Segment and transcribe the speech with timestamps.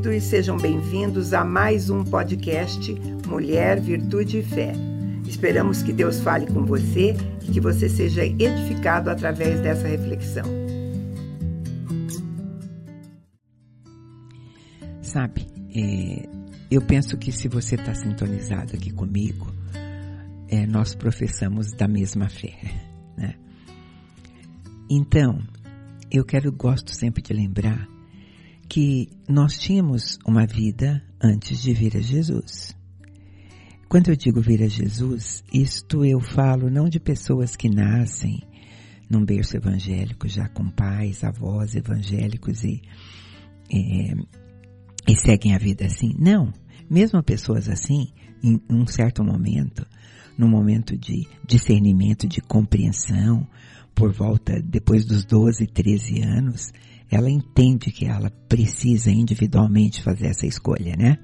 [0.00, 2.94] queridos, sejam bem-vindos a mais um podcast
[3.28, 4.72] Mulher, Virtude e Fé.
[5.26, 10.44] Esperamos que Deus fale com você e que você seja edificado através dessa reflexão.
[15.02, 16.26] Sabe, é,
[16.70, 19.52] eu penso que se você está sintonizado aqui comigo,
[20.48, 22.56] é, nós professamos da mesma fé,
[23.18, 23.34] né?
[24.88, 25.38] Então,
[26.10, 27.89] eu quero, gosto sempre de lembrar
[28.70, 32.72] que nós tínhamos uma vida antes de vir a Jesus.
[33.88, 38.40] Quando eu digo vir a Jesus, isto eu falo não de pessoas que nascem
[39.10, 42.80] num berço evangélico, já com pais, avós evangélicos e,
[43.74, 44.14] é,
[45.08, 46.14] e seguem a vida assim.
[46.16, 46.52] Não.
[46.88, 49.84] Mesmo pessoas assim, em um certo momento,
[50.38, 53.48] no momento de discernimento, de compreensão,
[53.96, 56.72] por volta depois dos 12, 13 anos,
[57.10, 61.18] ela entende que ela precisa individualmente fazer essa escolha, né?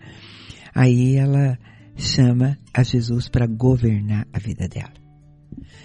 [0.74, 1.58] Aí ela
[1.96, 4.92] chama a Jesus para governar a vida dela.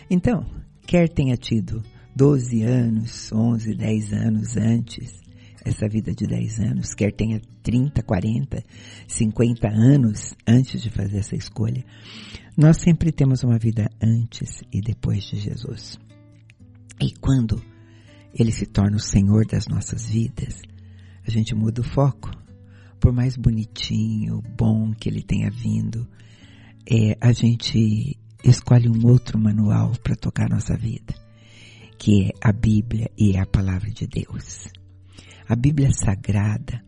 [0.09, 0.45] Então,
[0.85, 1.83] quer tenha tido
[2.16, 5.22] 12 anos, 11, 10 anos antes,
[5.63, 8.63] essa vida de 10 anos, quer tenha 30, 40,
[9.07, 11.85] 50 anos antes de fazer essa escolha,
[12.57, 15.99] nós sempre temos uma vida antes e depois de Jesus.
[16.99, 17.61] E quando
[18.33, 20.61] Ele se torna o Senhor das nossas vidas,
[21.25, 22.31] a gente muda o foco.
[23.00, 26.07] Por mais bonitinho, bom que Ele tenha vindo,
[26.89, 31.13] é, a gente escolhe um outro manual para tocar nossa vida,
[31.97, 34.67] que é a Bíblia e a Palavra de Deus.
[35.47, 36.83] A Bíblia Sagrada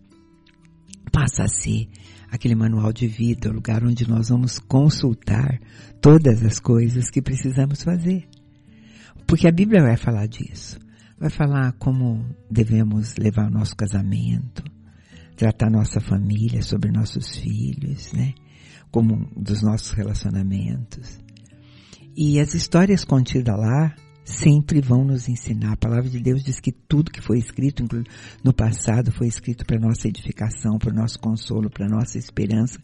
[1.11, 1.89] passa a ser
[2.29, 5.59] aquele manual de vida, o lugar onde nós vamos consultar
[6.01, 8.27] todas as coisas que precisamos fazer.
[9.27, 10.79] Porque a Bíblia vai falar disso.
[11.23, 14.61] Vai falar como devemos levar o nosso casamento,
[15.37, 18.33] tratar nossa família, sobre nossos filhos, né?
[18.91, 21.17] Como dos nossos relacionamentos.
[22.13, 23.95] E as histórias contidas lá
[24.25, 25.71] sempre vão nos ensinar.
[25.71, 27.85] A palavra de Deus diz que tudo que foi escrito
[28.43, 32.77] no passado foi escrito para nossa edificação, para o nosso consolo, para nossa esperança,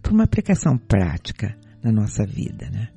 [0.00, 2.90] para uma aplicação prática na nossa vida, né?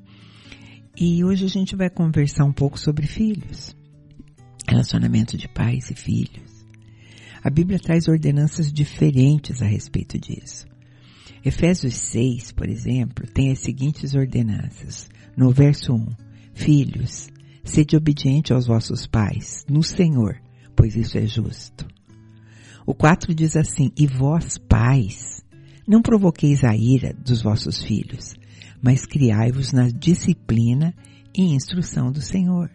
[0.96, 3.76] E hoje a gente vai conversar um pouco sobre filhos,
[4.68, 6.66] relacionamento de pais e filhos.
[7.44, 10.66] A Bíblia traz ordenanças diferentes a respeito disso.
[11.44, 15.10] Efésios 6, por exemplo, tem as seguintes ordenanças.
[15.36, 16.08] No verso 1,
[16.54, 17.30] filhos,
[17.66, 20.36] Sede obediente aos vossos pais, no Senhor,
[20.76, 21.88] pois isso é justo.
[22.86, 25.42] O 4 diz assim, e vós, pais,
[25.88, 28.36] não provoqueis a ira dos vossos filhos,
[28.82, 30.94] mas criai-vos na disciplina
[31.34, 32.70] e instrução do Senhor.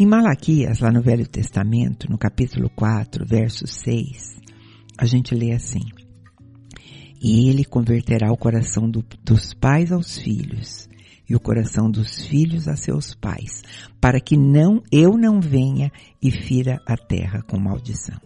[0.00, 4.38] Em Malaquias, lá no Velho Testamento, no capítulo 4, verso 6,
[4.96, 5.82] a gente lê assim,
[7.20, 10.88] e ele converterá o coração do, dos pais aos filhos
[11.28, 13.64] e o coração dos filhos a seus pais,
[14.00, 15.90] para que não eu não venha
[16.22, 18.20] e fira a terra com maldição.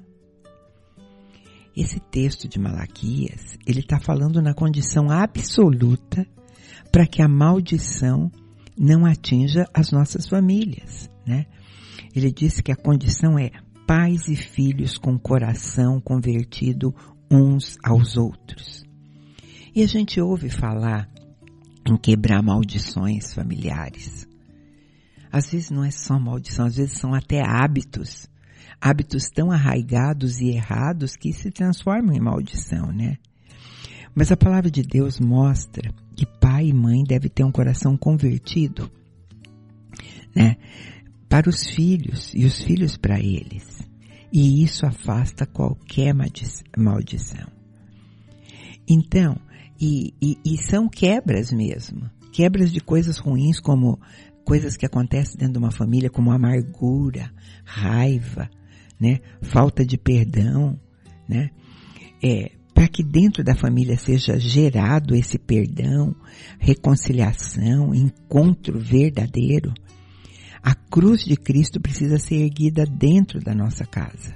[1.74, 6.26] Esse texto de Malaquias, ele está falando na condição absoluta
[6.92, 8.30] para que a maldição
[8.76, 11.46] não atinja as nossas famílias, né?
[12.14, 13.50] Ele diz que a condição é
[13.86, 16.94] pais e filhos com coração convertido
[17.30, 18.84] uns aos outros.
[19.74, 21.08] E a gente ouve falar
[21.88, 24.28] em quebrar maldições familiares.
[25.30, 28.28] Às vezes não é só maldição, às vezes são até hábitos.
[28.80, 33.16] Hábitos tão arraigados e errados que se transformam em maldição, né?
[34.14, 38.90] Mas a palavra de Deus mostra que pai e mãe devem ter um coração convertido,
[40.36, 40.56] né?
[41.32, 43.80] Para os filhos e os filhos para eles.
[44.30, 46.14] E isso afasta qualquer
[46.76, 47.46] maldição.
[48.86, 49.40] Então,
[49.80, 52.02] e, e, e são quebras mesmo.
[52.34, 53.98] Quebras de coisas ruins como
[54.44, 57.32] coisas que acontecem dentro de uma família como amargura,
[57.64, 58.50] raiva,
[59.00, 59.20] né?
[59.40, 60.78] Falta de perdão,
[61.26, 61.48] né?
[62.22, 66.14] É, para que dentro da família seja gerado esse perdão,
[66.58, 69.72] reconciliação, encontro verdadeiro,
[70.62, 74.34] a cruz de Cristo precisa ser erguida dentro da nossa casa,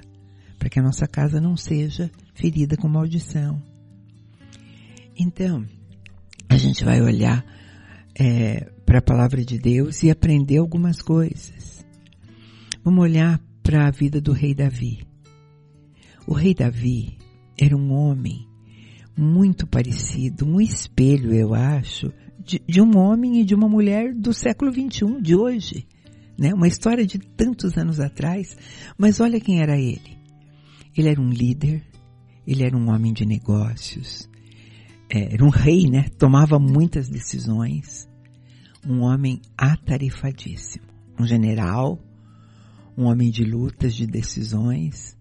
[0.59, 3.61] para que a nossa casa não seja ferida com maldição.
[5.17, 5.65] Então,
[6.49, 7.45] a gente vai olhar
[8.19, 11.85] é, para a palavra de Deus e aprender algumas coisas.
[12.83, 15.05] Vamos olhar para a vida do rei Davi.
[16.25, 17.17] O rei Davi
[17.59, 18.47] era um homem
[19.17, 24.33] muito parecido, um espelho, eu acho, de, de um homem e de uma mulher do
[24.33, 25.87] século XXI, de hoje.
[26.37, 26.53] Né?
[26.53, 28.57] Uma história de tantos anos atrás.
[28.97, 30.17] Mas olha quem era ele.
[30.95, 31.83] Ele era um líder,
[32.45, 34.27] ele era um homem de negócios,
[35.09, 36.09] é, era um rei, né?
[36.17, 38.07] Tomava muitas decisões.
[38.85, 40.85] Um homem atarefadíssimo.
[41.19, 41.99] Um general,
[42.97, 45.17] um homem de lutas, de decisões.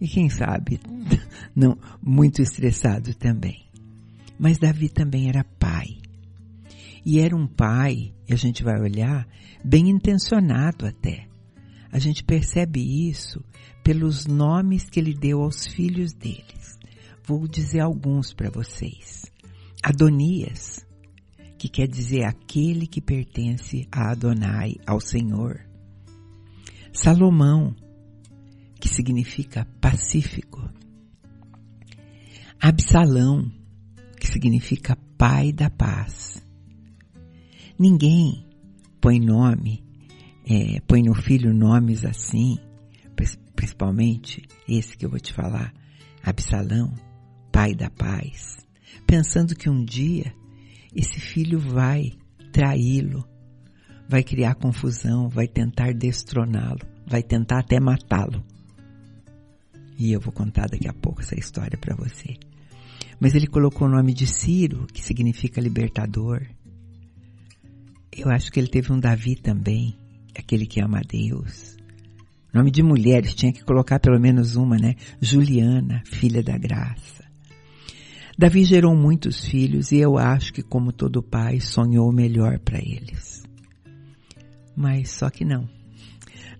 [0.00, 0.80] E quem sabe,
[1.54, 3.64] não, muito estressado também.
[4.38, 6.01] Mas Davi também era pai.
[7.04, 9.26] E era um pai, e a gente vai olhar,
[9.64, 11.26] bem intencionado até.
[11.90, 13.44] A gente percebe isso
[13.82, 16.78] pelos nomes que ele deu aos filhos deles.
[17.24, 19.30] Vou dizer alguns para vocês.
[19.82, 20.86] Adonias,
[21.58, 25.60] que quer dizer aquele que pertence a Adonai, ao Senhor.
[26.92, 27.74] Salomão,
[28.80, 30.68] que significa pacífico.
[32.60, 33.50] Absalão,
[34.18, 36.44] que significa pai da paz.
[37.82, 38.46] Ninguém
[39.00, 39.82] põe nome,
[40.48, 42.56] é, põe no filho nomes assim,
[43.56, 45.74] principalmente esse que eu vou te falar,
[46.22, 46.94] Absalão,
[47.50, 48.64] pai da paz,
[49.04, 50.32] pensando que um dia
[50.94, 52.12] esse filho vai
[52.52, 53.28] traí-lo,
[54.08, 58.44] vai criar confusão, vai tentar destroná-lo, vai tentar até matá-lo.
[59.98, 62.36] E eu vou contar daqui a pouco essa história para você.
[63.18, 66.46] Mas ele colocou o nome de Ciro, que significa libertador.
[68.14, 69.96] Eu acho que ele teve um Davi também,
[70.36, 71.76] aquele que ama a Deus.
[72.52, 74.96] Nome de mulheres, tinha que colocar pelo menos uma, né?
[75.20, 77.24] Juliana, filha da graça.
[78.36, 82.78] Davi gerou muitos filhos e eu acho que, como todo pai, sonhou o melhor para
[82.78, 83.42] eles.
[84.76, 85.68] Mas só que não.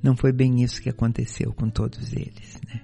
[0.02, 2.80] Não foi bem isso que aconteceu com todos eles, né?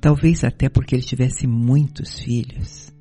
[0.00, 2.91] Talvez até porque ele tivesse muitos filhos,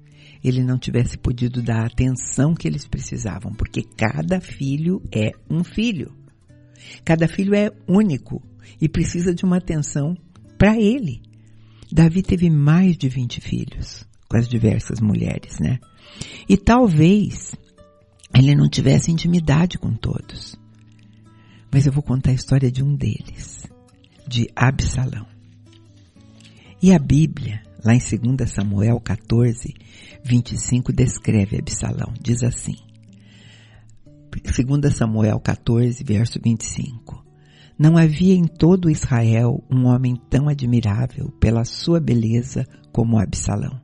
[0.43, 5.63] ele não tivesse podido dar a atenção que eles precisavam, porque cada filho é um
[5.63, 6.15] filho.
[7.05, 8.41] Cada filho é único
[8.79, 10.17] e precisa de uma atenção
[10.57, 11.21] para ele.
[11.91, 15.79] Davi teve mais de 20 filhos com as diversas mulheres, né?
[16.47, 17.55] E talvez
[18.33, 20.55] ele não tivesse intimidade com todos.
[21.71, 23.67] Mas eu vou contar a história de um deles,
[24.27, 25.25] de Absalão.
[26.81, 29.73] E a Bíblia, lá em 2 Samuel 14,
[30.23, 32.13] 25, descreve Absalão.
[32.21, 32.75] Diz assim.
[34.31, 37.25] 2 Samuel 14, verso 25.
[37.77, 43.81] Não havia em todo Israel um homem tão admirável pela sua beleza como Absalão.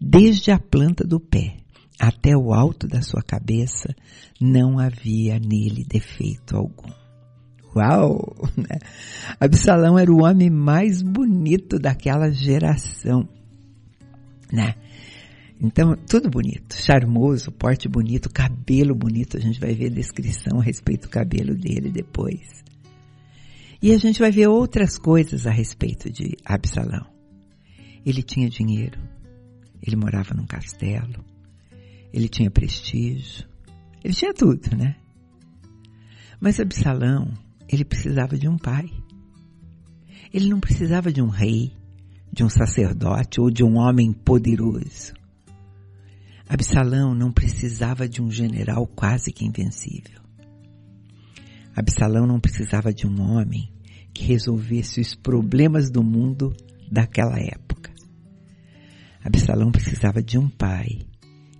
[0.00, 1.56] Desde a planta do pé
[1.98, 3.94] até o alto da sua cabeça,
[4.40, 6.97] não havia nele defeito algum.
[7.74, 8.34] Uau!
[8.56, 8.78] Né?
[9.38, 13.28] Absalão era o homem mais bonito daquela geração,
[14.52, 14.74] né?
[15.60, 20.62] Então, tudo bonito, charmoso, porte bonito, cabelo bonito, a gente vai ver a descrição a
[20.62, 22.62] respeito do cabelo dele depois.
[23.80, 27.06] E a gente vai ver outras coisas a respeito de Absalão.
[28.04, 28.98] Ele tinha dinheiro,
[29.82, 31.24] ele morava num castelo.
[32.12, 33.46] Ele tinha prestígio.
[34.02, 34.96] Ele tinha tudo, né?
[36.40, 37.32] Mas Absalão,
[37.68, 38.90] ele precisava de um pai.
[40.32, 41.72] Ele não precisava de um rei,
[42.32, 45.14] de um sacerdote ou de um homem poderoso.
[46.48, 50.20] Absalão não precisava de um general quase que invencível.
[51.76, 53.70] Absalão não precisava de um homem
[54.14, 56.54] que resolvesse os problemas do mundo
[56.90, 57.92] daquela época.
[59.22, 61.06] Absalão precisava de um pai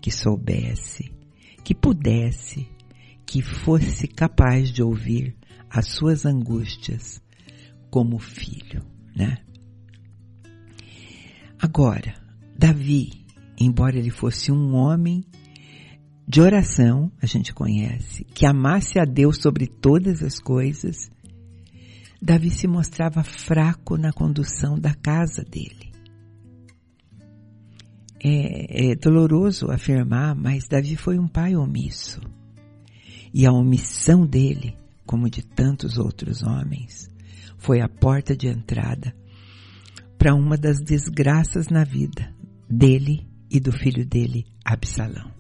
[0.01, 1.13] que soubesse,
[1.63, 2.67] que pudesse,
[3.27, 5.37] que fosse capaz de ouvir
[5.71, 7.23] as suas angústias
[7.91, 8.83] como filho,
[9.15, 9.39] né?
[11.61, 12.15] Agora,
[12.57, 13.25] Davi,
[13.59, 15.25] embora ele fosse um homem
[16.27, 21.11] de oração, a gente conhece, que amasse a Deus sobre todas as coisas,
[22.21, 25.89] Davi se mostrava fraco na condução da casa dele
[28.23, 32.21] é, é doloroso afirmar, mas Davi foi um pai omisso.
[33.33, 34.77] E a omissão dele,
[35.09, 37.09] como de tantos outros homens,
[37.57, 39.17] foi a porta de entrada
[40.19, 42.31] para uma das desgraças na vida
[42.69, 45.33] dele e do filho dele, Absalão.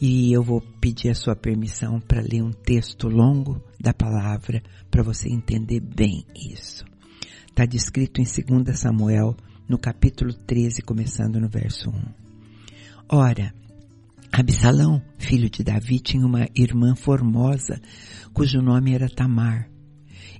[0.00, 5.04] E eu vou pedir a sua permissão para ler um texto longo da palavra para
[5.04, 6.84] você entender bem isso.
[7.48, 9.36] Está descrito em 2 Samuel
[9.68, 11.92] no capítulo 13, começando no verso 1.
[13.08, 13.54] Ora,
[14.38, 17.80] Absalão, filho de Davi, tinha uma irmã formosa,
[18.34, 19.66] cujo nome era Tamar.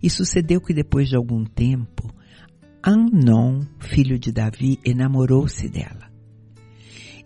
[0.02, 2.14] E sucedeu que depois de algum tempo,
[2.82, 6.10] Amnon, filho de Davi, enamorou-se dela.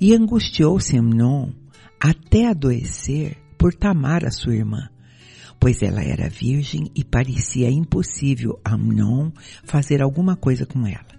[0.00, 1.50] E angustiou-se Amnon
[1.98, 4.88] até adoecer por Tamar, a sua irmã,
[5.58, 9.32] pois ela era virgem e parecia impossível Amnon
[9.64, 11.09] fazer alguma coisa com ela.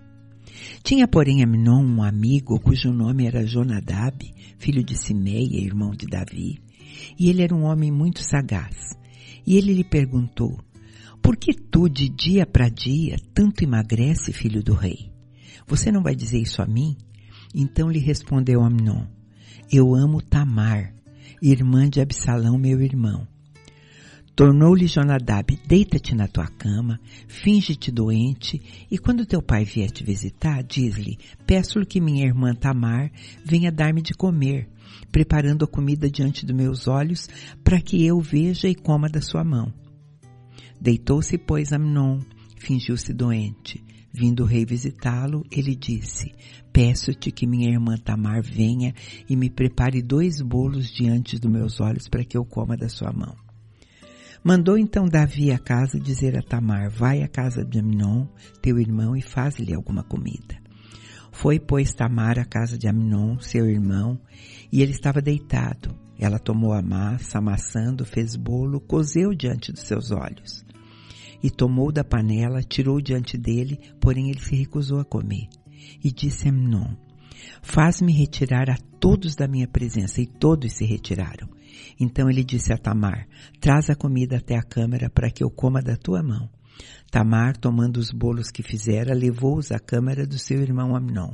[0.84, 4.25] Tinha, porém, Amnon um amigo cujo nome era Jonadab,
[4.58, 6.60] filho de Simeia, irmão de Davi,
[7.20, 8.96] e ele era um homem muito sagaz.
[9.46, 10.60] E ele lhe perguntou,
[11.22, 15.12] por que tu, de dia para dia, tanto emagrece, filho do rei?
[15.68, 16.98] Você não vai dizer isso a mim?
[17.53, 19.06] Então lhe respondeu Amnon,
[19.72, 20.94] eu amo Tamar,
[21.41, 23.27] irmã de Absalão, meu irmão.
[24.42, 30.64] Tornou-lhe Jonadab, deita-te na tua cama, finge-te doente, e quando teu pai vier te visitar,
[30.64, 33.12] diz-lhe, peço-lhe que minha irmã Tamar
[33.46, 34.68] venha dar-me de comer,
[35.12, 37.30] preparando a comida diante dos meus olhos,
[37.64, 39.72] para que eu veja e coma da sua mão.
[40.82, 42.22] Deitou-se, pois, Amnon,
[42.58, 43.80] fingiu-se doente.
[44.12, 46.34] Vindo o rei visitá-lo, ele disse,
[46.74, 48.96] peço-te que minha irmã Tamar venha
[49.30, 53.14] e me prepare dois bolos diante dos meus olhos para que eu coma da sua
[53.14, 53.36] mão.
[54.44, 58.26] Mandou então Davi a casa dizer a Tamar, vai à casa de Amnon,
[58.60, 60.60] teu irmão, e faz-lhe alguma comida.
[61.32, 64.20] Foi, pois, Tamar à casa de Amnon, seu irmão,
[64.72, 65.96] e ele estava deitado.
[66.18, 70.66] Ela tomou a massa, amassando, fez bolo, cozeu diante dos seus olhos.
[71.44, 75.50] E tomou da panela, tirou diante dele, porém ele se recusou a comer.
[76.04, 76.96] E disse a Amnon,
[77.62, 81.48] faz-me retirar a todos da minha presença, e todos se retiraram.
[82.00, 83.28] Então ele disse a Tamar,
[83.60, 86.50] traz a comida até a câmara para que eu coma da tua mão.
[87.12, 91.32] Tamar, tomando os bolos que fizera, levou-os à câmara do seu irmão Amnon.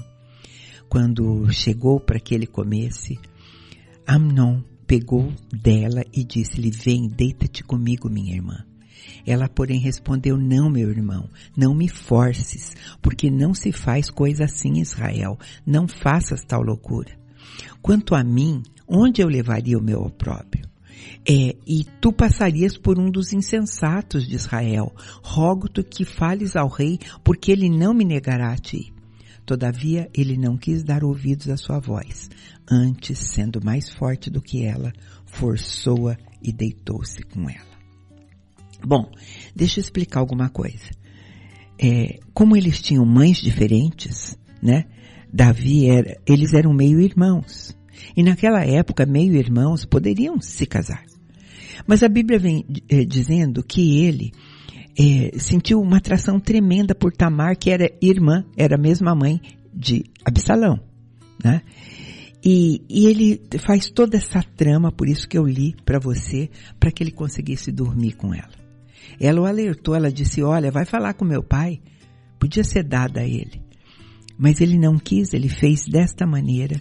[0.89, 3.19] Quando chegou para que ele comesse,
[4.05, 8.65] Amnon pegou dela e disse-lhe, vem, deita-te comigo, minha irmã.
[9.25, 14.79] Ela, porém, respondeu, não, meu irmão, não me forces, porque não se faz coisa assim,
[14.79, 17.11] Israel, não faças tal loucura.
[17.81, 20.67] Quanto a mim, onde eu levaria o meu opróbrio?
[21.29, 24.93] É, e tu passarias por um dos insensatos de Israel.
[25.21, 28.93] Rogo-te que fales ao rei, porque ele não me negará a ti.
[29.45, 32.29] Todavia, ele não quis dar ouvidos à sua voz.
[32.69, 34.91] Antes, sendo mais forte do que ela,
[35.25, 37.77] forçou-a e deitou-se com ela.
[38.85, 39.09] Bom,
[39.55, 40.91] deixa eu explicar alguma coisa.
[41.79, 44.85] É, como eles tinham mães diferentes, né?
[45.31, 47.77] Davi era, eles eram meio irmãos.
[48.15, 51.03] E naquela época, meio-irmãos poderiam se casar.
[51.85, 54.31] Mas a Bíblia vem é, dizendo que ele
[54.99, 59.39] é, sentiu uma atração tremenda por Tamar, que era irmã, era a mesma mãe
[59.73, 60.79] de Absalão.
[61.43, 61.61] Né?
[62.43, 66.49] E, e ele faz toda essa trama, por isso que eu li para você,
[66.79, 68.57] para que ele conseguisse dormir com ela.
[69.19, 71.79] Ela o alertou, ela disse, olha, vai falar com meu pai.
[72.39, 73.61] Podia ser dada a ele.
[74.37, 76.79] Mas ele não quis, ele fez desta maneira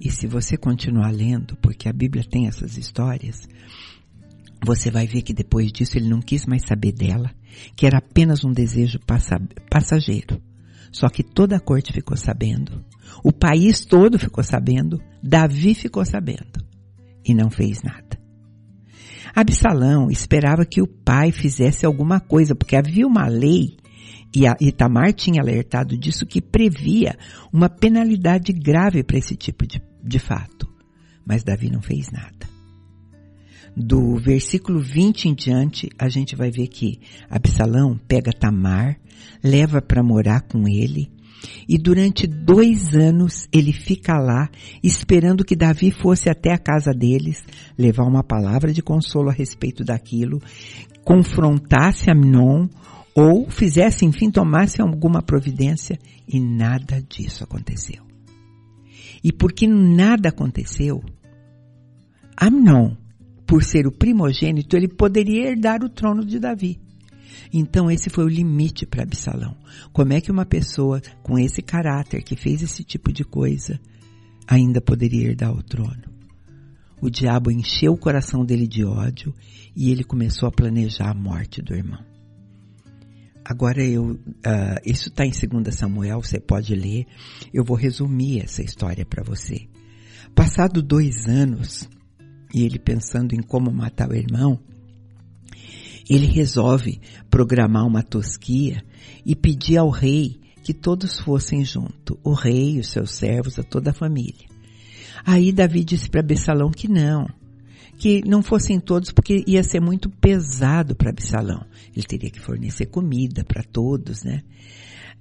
[0.00, 3.48] e se você continuar lendo, porque a Bíblia tem essas histórias,
[4.64, 7.30] você vai ver que depois disso ele não quis mais saber dela,
[7.76, 8.98] que era apenas um desejo
[9.70, 10.40] passageiro.
[10.92, 12.84] Só que toda a corte ficou sabendo,
[13.22, 16.64] o país todo ficou sabendo, Davi ficou sabendo
[17.24, 18.18] e não fez nada.
[19.34, 23.76] Absalão esperava que o pai fizesse alguma coisa, porque havia uma lei
[24.34, 27.16] e a Itamar tinha alertado disso que previa
[27.52, 30.68] uma penalidade grave para esse tipo de, de fato.
[31.24, 32.48] Mas Davi não fez nada.
[33.76, 37.00] Do versículo 20 em diante, a gente vai ver que
[37.30, 38.98] Absalão pega Tamar,
[39.42, 41.12] leva para morar com ele,
[41.68, 44.48] e durante dois anos ele fica lá
[44.82, 47.44] esperando que Davi fosse até a casa deles,
[47.78, 50.40] levar uma palavra de consolo a respeito daquilo,
[51.04, 52.68] confrontasse Amnon,
[53.14, 58.07] ou fizesse, enfim, tomasse alguma providência e nada disso aconteceu.
[59.22, 61.02] E porque nada aconteceu,
[62.40, 62.94] Amnon,
[63.46, 66.78] por ser o primogênito, ele poderia herdar o trono de Davi.
[67.52, 69.56] Então esse foi o limite para Absalão.
[69.92, 73.80] Como é que uma pessoa com esse caráter, que fez esse tipo de coisa,
[74.46, 76.04] ainda poderia herdar o trono?
[77.00, 79.34] O diabo encheu o coração dele de ódio
[79.74, 82.07] e ele começou a planejar a morte do irmão.
[83.48, 87.06] Agora eu, uh, isso está em 2 Samuel, você pode ler.
[87.50, 89.66] Eu vou resumir essa história para você.
[90.34, 91.88] Passado dois anos,
[92.54, 94.60] e ele pensando em como matar o irmão,
[96.10, 97.00] ele resolve
[97.30, 98.84] programar uma tosquia
[99.24, 103.92] e pedir ao rei que todos fossem junto, o rei, os seus servos, a toda
[103.92, 104.46] a família.
[105.24, 107.26] Aí Davi disse para Absalão que não,
[107.98, 111.66] que não fossem todos porque ia ser muito pesado para Absalão.
[111.94, 114.42] Ele teria que fornecer comida para todos, né?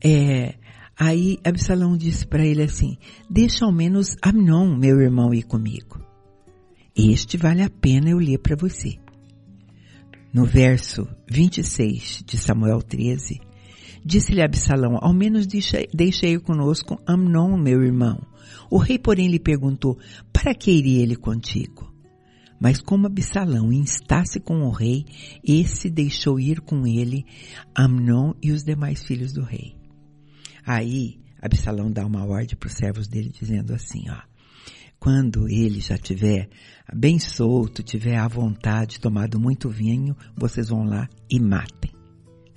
[0.01, 0.55] É,
[0.98, 6.00] aí Absalão disse para ele assim, deixa ao menos Amnon, meu irmão, ir comigo.
[6.96, 8.98] Este vale a pena eu ler para você.
[10.31, 13.39] No verso 26 de Samuel 13,
[14.05, 18.22] disse-lhe Absalão, ao menos deixe ir conosco Amnon, meu irmão.
[18.69, 19.98] O rei, porém, lhe perguntou,
[20.31, 21.87] para que iria ele contigo?
[22.60, 25.06] Mas como Absalão instasse com o rei,
[25.44, 27.26] esse deixou ir com ele
[27.76, 29.76] Amnon e os demais filhos do rei.
[30.66, 34.22] Aí, Absalão dá uma ordem para os servos dele, dizendo assim, ó,
[35.00, 36.50] quando ele já tiver
[36.94, 41.92] bem solto, tiver à vontade, tomado muito vinho, vocês vão lá e matem,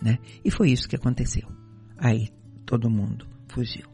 [0.02, 0.18] né?
[0.44, 1.48] E foi isso que aconteceu.
[1.98, 2.28] Aí
[2.64, 3.86] todo mundo fugiu.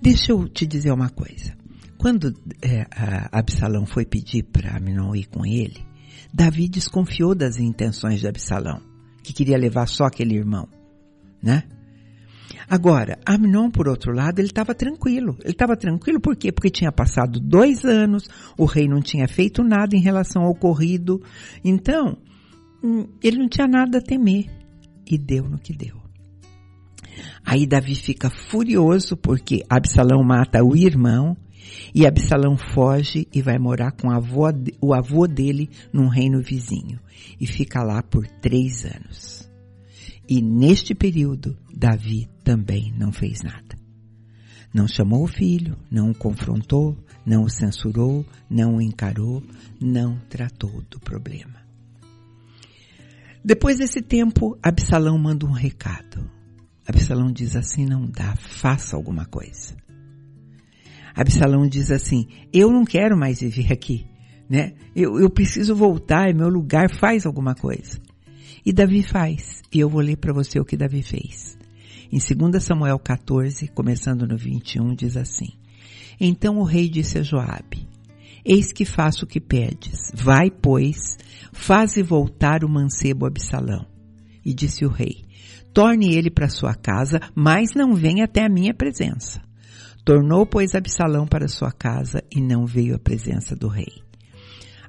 [0.00, 1.57] Deixa eu te dizer uma coisa.
[1.98, 2.86] Quando é,
[3.32, 5.84] Absalão foi pedir para Aminon ir com ele,
[6.32, 8.80] Davi desconfiou das intenções de Absalão,
[9.22, 10.68] que queria levar só aquele irmão,
[11.42, 11.64] né?
[12.70, 15.36] Agora, Amnon, por outro lado, ele estava tranquilo.
[15.40, 16.52] Ele estava tranquilo por quê?
[16.52, 18.28] Porque tinha passado dois anos,
[18.58, 21.22] o rei não tinha feito nada em relação ao ocorrido.
[21.64, 22.18] Então,
[22.82, 24.46] hum, ele não tinha nada a temer.
[25.10, 25.96] E deu no que deu.
[27.44, 31.34] Aí Davi fica furioso porque Absalão mata o irmão
[31.94, 34.44] e Absalão foge e vai morar com avô,
[34.80, 37.00] o avô dele num reino vizinho.
[37.40, 39.48] E fica lá por três anos.
[40.28, 43.78] E neste período, Davi também não fez nada.
[44.72, 49.42] Não chamou o filho, não o confrontou, não o censurou, não o encarou,
[49.80, 51.58] não tratou do problema.
[53.42, 56.30] Depois desse tempo, Absalão manda um recado.
[56.86, 59.74] Absalão diz assim: não dá, faça alguma coisa.
[61.18, 64.06] Absalão diz assim: eu não quero mais viver aqui,
[64.48, 64.74] né?
[64.94, 67.98] Eu, eu preciso voltar, é meu lugar, faz alguma coisa.
[68.64, 69.60] E Davi faz.
[69.74, 71.58] E eu vou ler para você o que Davi fez.
[72.12, 75.48] Em 2 Samuel 14, começando no 21, diz assim:
[76.20, 77.88] Então o rei disse a Joabe:
[78.44, 80.12] Eis que faço o que pedes.
[80.14, 81.18] Vai, pois,
[81.52, 83.84] faze voltar o mancebo Absalão.
[84.44, 85.24] E disse o rei:
[85.74, 89.47] Torne ele para sua casa, mas não venha até a minha presença.
[90.08, 93.92] Tornou, pois, Absalão para sua casa e não veio à presença do rei.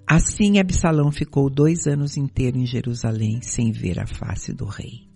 [0.07, 5.09] Assim Absalão ficou dois anos inteiros em Jerusalém sem ver a face do rei.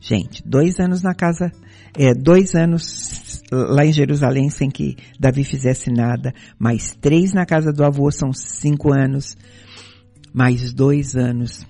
[0.00, 1.50] Gente, dois anos na casa,
[1.98, 7.72] é, dois anos lá em Jerusalém sem que Davi fizesse nada, mais três na casa
[7.72, 9.36] do avô são cinco anos,
[10.32, 11.66] mais dois anos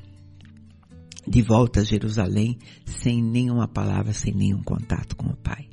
[1.27, 5.70] de volta a Jerusalém sem nenhuma palavra, sem nenhum contato com o pai.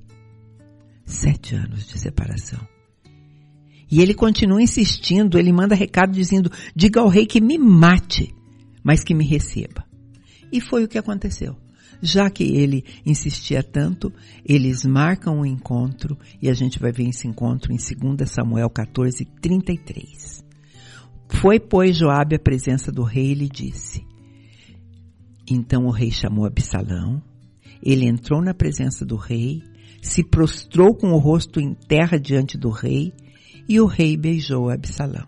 [1.07, 2.59] Sete anos de separação.
[3.89, 8.35] E ele continua insistindo, ele manda recado dizendo, diga ao rei que me mate,
[8.83, 9.85] mas que me receba.
[10.51, 11.55] E foi o que aconteceu.
[12.01, 14.13] Já que ele insistia tanto,
[14.45, 18.69] eles marcam o um encontro e a gente vai ver esse encontro em 2 Samuel
[18.69, 20.45] 14, 33.
[21.29, 24.05] Foi, pois, Joabe à presença do rei e lhe disse.
[25.49, 27.23] Então o rei chamou Absalão,
[27.81, 29.63] ele entrou na presença do rei,
[30.01, 33.13] se prostrou com o rosto em terra diante do rei
[33.67, 35.27] e o rei beijou Absalão.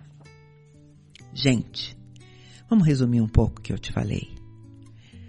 [1.33, 1.97] Gente,
[2.69, 4.29] vamos resumir um pouco o que eu te falei.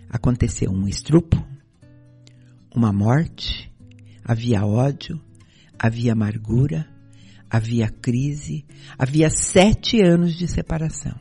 [0.08, 1.36] Aconteceu um estrupo,
[2.74, 3.70] uma morte,
[4.24, 5.20] havia ódio,
[5.78, 6.88] havia amargura,
[7.48, 8.64] havia crise,
[8.98, 11.18] havia sete anos de separação.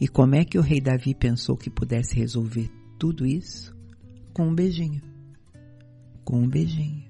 [0.00, 3.76] E como é que o rei Davi pensou que pudesse resolver tudo isso?
[4.32, 5.02] Com um beijinho.
[6.24, 7.07] Com um beijinho.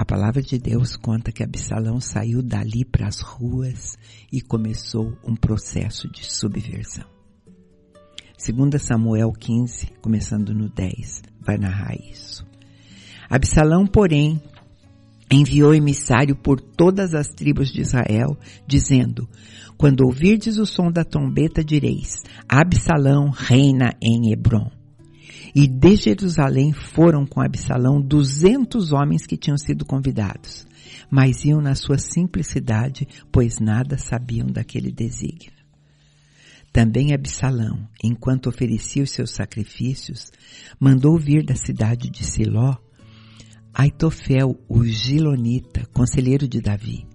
[0.00, 3.98] A palavra de Deus conta que Absalão saiu dali para as ruas
[4.32, 7.04] e começou um processo de subversão.
[8.38, 12.46] 2 Samuel 15, começando no 10, vai narrar isso.
[13.28, 14.42] Absalão, porém,
[15.30, 19.28] enviou emissário por todas as tribos de Israel, dizendo,
[19.76, 24.79] quando ouvirdes o som da trombeta direis, Absalão reina em Hebron.
[25.54, 30.66] E de Jerusalém foram com Absalão duzentos homens que tinham sido convidados,
[31.10, 35.52] mas iam na sua simplicidade, pois nada sabiam daquele desígnio.
[36.72, 40.30] Também Absalão, enquanto oferecia os seus sacrifícios,
[40.78, 42.76] mandou vir da cidade de Siló
[43.72, 47.06] Aitofel, o Gilonita, conselheiro de Davi,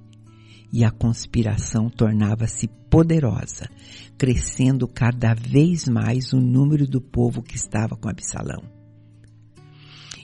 [0.76, 3.70] e a conspiração tornava-se poderosa,
[4.18, 8.62] crescendo cada vez mais o número do povo que estava com Absalão.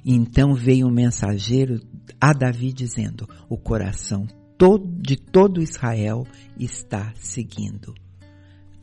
[0.04, 1.80] Então veio um mensageiro
[2.20, 4.28] a Davi dizendo: O coração
[5.00, 6.28] de todo Israel
[6.60, 7.96] está seguindo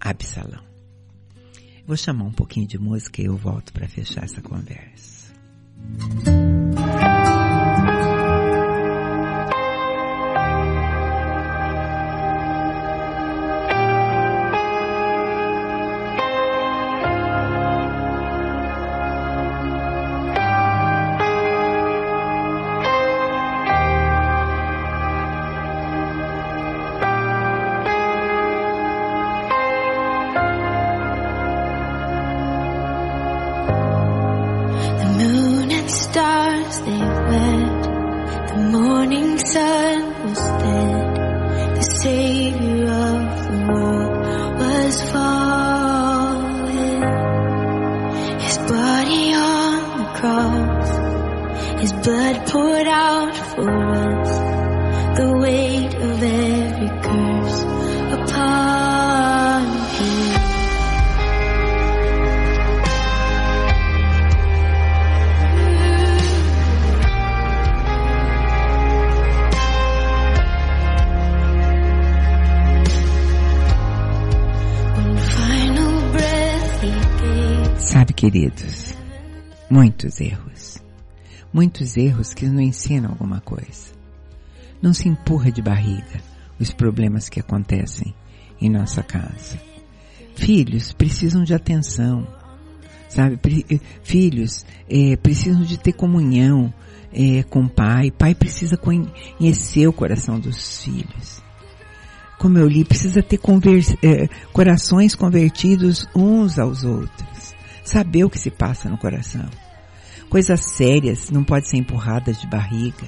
[0.00, 0.64] Absalão.
[1.87, 5.35] Vou chamar um pouquinho de música e eu volto para fechar essa conversa.
[78.18, 78.96] Queridos,
[79.70, 80.83] muitos erros.
[81.52, 83.92] Muitos erros que não ensinam alguma coisa.
[84.83, 86.20] Não se empurra de barriga
[86.59, 88.12] os problemas que acontecem
[88.61, 89.57] em nossa casa.
[90.35, 92.26] Filhos precisam de atenção,
[93.09, 93.38] sabe?
[93.70, 96.74] Eh, Filhos eh, precisam de ter comunhão
[97.12, 98.11] eh, com o pai.
[98.11, 101.40] Pai precisa conhecer o coração dos filhos.
[102.37, 103.38] Como eu li, precisa ter
[104.02, 107.28] eh, corações convertidos uns aos outros.
[107.88, 109.48] Saber o que se passa no coração.
[110.29, 113.07] Coisas sérias não podem ser empurradas de barriga.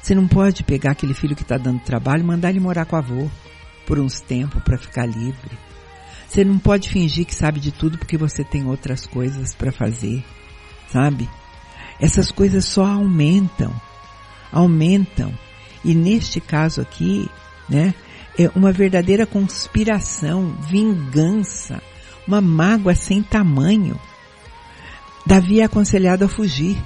[0.00, 2.94] Você não pode pegar aquele filho que está dando trabalho e mandar ele morar com
[2.94, 3.28] o avô
[3.84, 5.58] por uns tempos para ficar livre.
[6.28, 10.24] Você não pode fingir que sabe de tudo porque você tem outras coisas para fazer,
[10.92, 11.28] sabe?
[12.00, 13.74] Essas coisas só aumentam,
[14.52, 15.36] aumentam.
[15.84, 17.28] E neste caso aqui,
[17.68, 17.92] né,
[18.38, 21.82] é uma verdadeira conspiração, vingança,
[22.26, 23.98] uma mágoa sem tamanho.
[25.24, 26.76] Davi é aconselhado a fugir,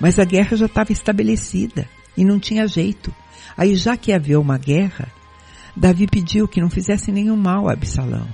[0.00, 3.14] mas a guerra já estava estabelecida e não tinha jeito.
[3.56, 5.08] Aí já que havia uma guerra,
[5.74, 8.26] Davi pediu que não fizesse nenhum mal a Absalão.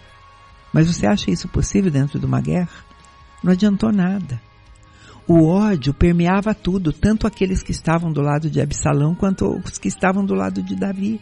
[0.72, 2.84] Mas você acha isso possível dentro de uma guerra?
[3.42, 4.40] Não adiantou nada.
[5.26, 9.88] O ódio permeava tudo, tanto aqueles que estavam do lado de Absalão quanto os que
[9.88, 11.20] estavam do lado de Davi.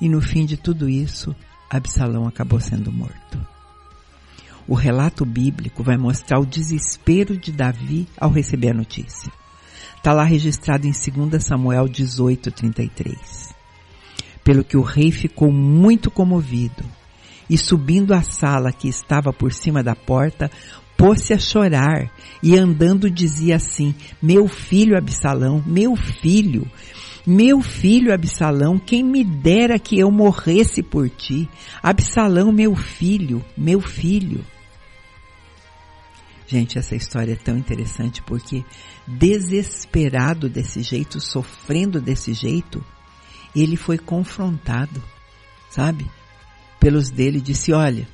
[0.00, 1.34] E no fim de tudo isso,
[1.68, 3.38] Absalão acabou sendo morto.
[4.70, 9.28] O relato bíblico vai mostrar o desespero de Davi ao receber a notícia.
[9.96, 13.52] Está lá registrado em 2 Samuel 18, 33.
[14.44, 16.84] Pelo que o rei ficou muito comovido
[17.50, 20.48] e subindo à sala que estava por cima da porta,
[20.96, 22.08] pôs-se a chorar
[22.40, 26.64] e andando dizia assim: Meu filho Absalão, meu filho,
[27.26, 31.48] meu filho Absalão, quem me dera que eu morresse por ti.
[31.82, 34.44] Absalão, meu filho, meu filho.
[36.50, 38.64] Gente, essa história é tão interessante porque
[39.06, 42.84] desesperado desse jeito, sofrendo desse jeito,
[43.54, 45.00] ele foi confrontado,
[45.70, 46.10] sabe?
[46.80, 48.08] Pelos dele, disse, olha,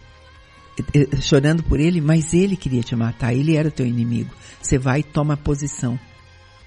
[1.22, 4.34] chorando por ele, mas ele queria te matar, ele era teu inimigo.
[4.60, 5.98] Você vai e toma posição.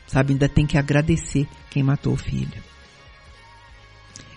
[0.08, 2.64] Sabe, ainda tem que agradecer quem matou o filho.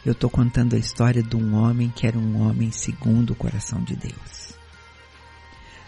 [0.04, 3.82] Eu estou contando a história de um homem que era um homem segundo o coração
[3.82, 4.61] de Deus.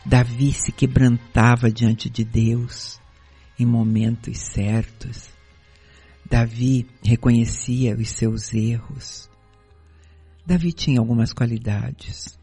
[0.07, 3.01] Davi se quebrantava diante de Deus
[3.59, 5.31] em momentos certos.
[6.29, 9.31] Davi reconhecia os seus erros.
[10.47, 12.39] Davi tinha algumas qualidades,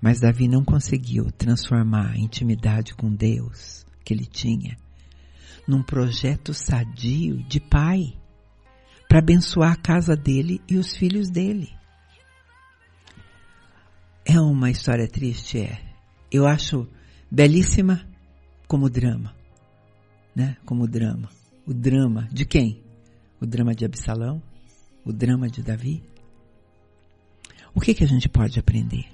[0.00, 4.76] mas Davi não conseguiu transformar a intimidade com Deus que ele tinha
[5.66, 8.14] num projeto sadio de pai
[9.08, 11.72] para abençoar a casa dele e os filhos dele.
[14.24, 15.91] É uma história triste, é.
[16.32, 16.88] Eu acho
[17.30, 18.08] belíssima
[18.66, 19.36] como drama,
[20.34, 20.56] né?
[20.64, 21.28] Como drama.
[21.66, 22.82] O drama de quem?
[23.38, 24.42] O drama de Absalão?
[25.04, 26.02] O drama de Davi?
[27.74, 29.04] O que que a gente pode aprender?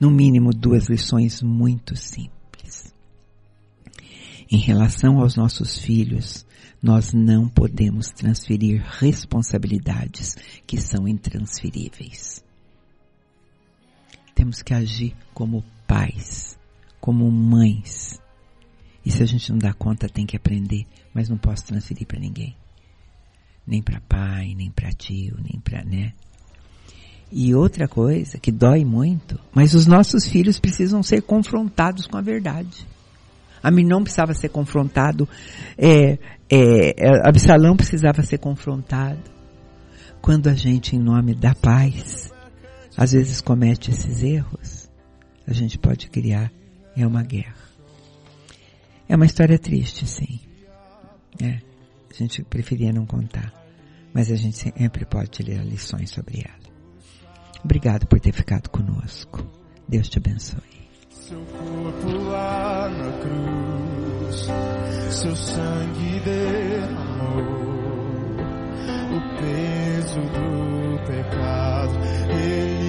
[0.00, 2.92] No mínimo duas lições muito simples.
[4.50, 6.44] Em relação aos nossos filhos,
[6.82, 10.34] nós não podemos transferir responsabilidades
[10.66, 12.42] que são intransferíveis.
[14.42, 16.58] Temos que agir como pais,
[17.00, 18.20] como mães.
[19.06, 22.18] E se a gente não dá conta, tem que aprender, mas não posso transferir para
[22.18, 22.56] ninguém.
[23.64, 26.12] Nem para pai, nem para tio, nem para, né?
[27.30, 32.20] E outra coisa que dói muito, mas os nossos filhos precisam ser confrontados com a
[32.20, 32.84] verdade.
[33.62, 35.28] Aminon precisava ser confrontado,
[35.78, 36.18] é,
[36.50, 39.22] é, Absalão precisava ser confrontado.
[40.20, 42.32] Quando a gente, em nome da paz,
[42.96, 44.90] às vezes comete esses erros,
[45.46, 46.52] a gente pode criar
[46.96, 47.56] é uma guerra.
[49.08, 50.40] É uma história triste, sim.
[51.42, 51.58] É,
[52.10, 53.52] a gente preferia não contar,
[54.12, 56.72] mas a gente sempre pode tirar lições sobre ela.
[57.64, 59.46] Obrigado por ter ficado conosco.
[59.88, 60.60] Deus te abençoe.
[61.10, 64.02] Seu corpo lá na cruz
[65.12, 67.42] seu sangue derramou
[69.10, 71.92] o peso do pecado.
[72.30, 72.81] Ele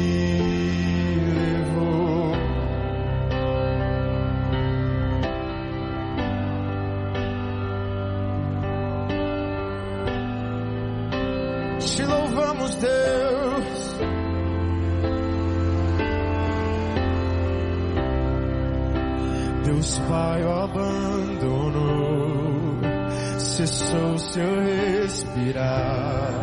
[23.65, 26.33] cessou seu respirar,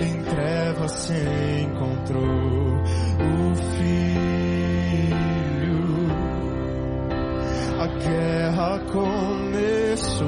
[0.00, 1.12] em trevas se
[1.62, 2.82] encontrou
[3.20, 3.98] o Filho.
[7.78, 10.26] A guerra começou,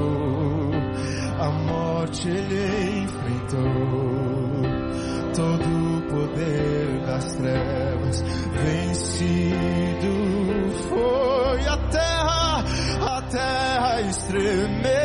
[1.39, 4.61] a morte ele enfrentou,
[5.35, 8.21] todo o poder das trevas
[8.63, 10.13] vencido
[10.87, 11.67] foi.
[11.67, 12.63] A terra,
[13.01, 15.00] a terra estremeceu,